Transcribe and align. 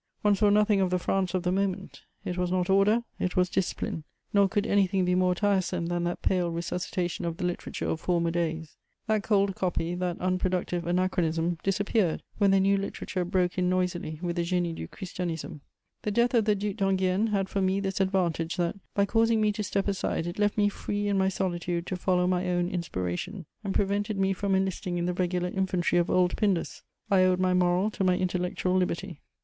One 0.23 0.33
saw 0.33 0.49
nothing 0.49 0.81
of 0.81 0.89
the 0.89 0.97
France 0.97 1.35
of 1.35 1.43
the 1.43 1.51
moment; 1.51 2.01
it 2.25 2.35
was 2.35 2.51
not 2.51 2.71
order, 2.71 3.03
it 3.19 3.35
was 3.35 3.49
discipline. 3.51 4.03
Nor 4.33 4.49
could 4.49 4.65
anything 4.65 5.05
be 5.05 5.13
more 5.13 5.35
tiresome 5.35 5.85
than 5.85 6.05
that 6.05 6.23
pale 6.23 6.49
resuscitation 6.49 7.23
of 7.23 7.37
the 7.37 7.43
literature 7.45 7.85
of 7.87 7.99
former 8.01 8.31
days. 8.31 8.77
That 9.05 9.21
cold 9.21 9.53
copy, 9.53 9.93
that 9.93 10.19
unproductive 10.19 10.87
anachronism, 10.87 11.59
disappeared 11.61 12.23
when 12.39 12.49
the 12.49 12.59
new 12.59 12.77
literature 12.79 13.23
broke 13.23 13.59
in 13.59 13.69
noisily 13.69 14.17
with 14.23 14.37
the 14.37 14.41
Génie 14.41 14.73
du 14.73 14.87
Christianisme. 14.87 15.59
The 16.01 16.09
death 16.09 16.33
of 16.33 16.45
the 16.45 16.55
Duc 16.55 16.77
d'Enghien 16.77 17.27
had 17.27 17.47
for 17.47 17.61
me 17.61 17.79
this 17.79 17.99
advantage 18.01 18.55
that, 18.55 18.77
by 18.95 19.05
causing 19.05 19.39
me 19.39 19.51
to 19.51 19.61
step 19.63 19.87
aside, 19.87 20.25
it 20.25 20.39
left 20.39 20.57
me 20.57 20.67
free 20.67 21.09
in 21.09 21.17
my 21.19 21.29
solitude 21.29 21.85
to 21.85 21.95
follow 21.95 22.25
my 22.25 22.49
own 22.49 22.69
inspiration, 22.69 23.45
and 23.63 23.75
prevented 23.75 24.17
me 24.17 24.33
from 24.33 24.55
enlisting 24.55 24.97
in 24.97 25.05
the 25.05 25.13
regular 25.13 25.49
infantry 25.49 25.99
of 25.99 26.09
old 26.09 26.35
Pindus: 26.37 26.81
I 27.11 27.21
owed 27.21 27.39
my 27.39 27.53
moral 27.53 27.91
to 27.91 28.03
my 28.03 28.17
intellectual 28.17 28.75
liberty. 28.75 29.21